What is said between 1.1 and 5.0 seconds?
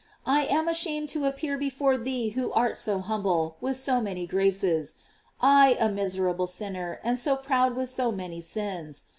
appear before thee who art so humble, with so many graces;